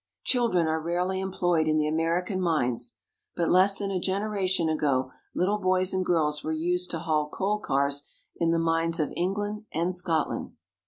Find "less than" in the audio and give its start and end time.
3.51-3.91